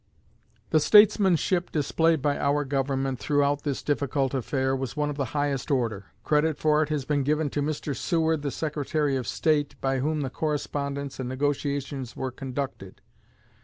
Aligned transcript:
The 0.71 0.79
statesmanship 0.79 1.71
displayed 1.71 2.23
by 2.23 2.39
our 2.39 2.65
Government 2.65 3.19
throughout 3.19 3.61
this 3.61 3.83
difficult 3.83 4.33
affair 4.33 4.75
was 4.75 4.95
of 4.97 5.15
the 5.15 5.25
highest 5.37 5.69
order. 5.69 6.05
Credit 6.23 6.57
for 6.57 6.81
it 6.81 6.89
has 6.89 7.05
been 7.05 7.21
given 7.21 7.51
to 7.51 7.61
Mr. 7.61 7.95
Seward, 7.95 8.41
the 8.41 8.49
Secretary 8.49 9.15
of 9.15 9.27
State, 9.27 9.79
by 9.79 9.99
whom 9.99 10.21
the 10.21 10.31
correspondence 10.31 11.19
and 11.19 11.29
negotiations 11.29 12.15
were 12.15 12.31
conducted. 12.31 12.99